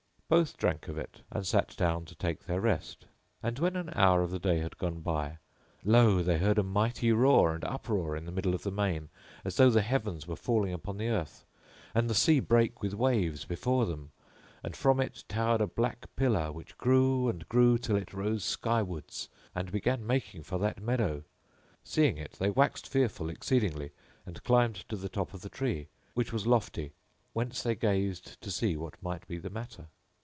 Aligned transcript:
Both 0.31 0.55
drank 0.55 0.87
of 0.87 0.97
it 0.97 1.23
and 1.29 1.45
sat 1.45 1.75
down 1.75 2.05
to 2.05 2.15
take 2.15 2.45
their 2.45 2.61
rest; 2.61 3.05
and 3.43 3.59
when 3.59 3.75
an 3.75 3.89
hour 3.93 4.21
of 4.21 4.31
the 4.31 4.39
day 4.39 4.59
had 4.59 4.77
gone 4.77 5.01
by: 5.01 5.39
lo! 5.83 6.23
they 6.23 6.37
heard 6.37 6.57
a 6.57 6.63
mighty 6.63 7.11
roar 7.11 7.53
and 7.53 7.65
uproar 7.65 8.15
in 8.15 8.23
the 8.23 8.31
middle 8.31 8.55
of 8.55 8.63
the 8.63 8.71
main 8.71 9.09
as 9.43 9.57
though 9.57 9.69
the 9.69 9.81
heavens 9.81 10.27
were 10.27 10.37
falling 10.37 10.71
upon 10.71 10.95
the 10.95 11.09
earth; 11.09 11.43
and 11.93 12.09
the 12.09 12.15
sea 12.15 12.39
brake 12.39 12.81
with 12.81 12.93
waves 12.93 13.43
before 13.43 13.85
them, 13.85 14.13
and 14.63 14.73
from 14.77 15.01
it 15.01 15.25
towered 15.27 15.59
a 15.59 15.67
black 15.67 16.07
pillar, 16.15 16.49
which 16.49 16.77
grew 16.77 17.27
and 17.27 17.49
grew 17.49 17.77
till 17.77 17.97
it 17.97 18.13
rose 18.13 18.45
skywards 18.45 19.27
and 19.53 19.69
began 19.69 20.07
making 20.07 20.43
for 20.43 20.57
that 20.57 20.81
meadow. 20.81 21.25
Seeing 21.83 22.17
it, 22.17 22.37
they 22.39 22.49
waxed 22.49 22.87
fearful 22.87 23.29
exceedingly 23.29 23.91
and 24.25 24.41
climbed 24.45 24.87
to 24.87 24.95
the 24.95 25.09
top 25.09 25.33
of 25.33 25.41
the 25.41 25.49
tree, 25.49 25.89
which 26.13 26.31
was 26.31 26.45
a 26.45 26.49
lofty; 26.49 26.93
whence 27.33 27.61
they 27.63 27.75
gazed 27.75 28.39
to 28.39 28.49
see 28.49 28.77
what 28.77 29.03
might 29.03 29.27
be 29.27 29.37
the 29.37 29.49
matter. 29.49 29.87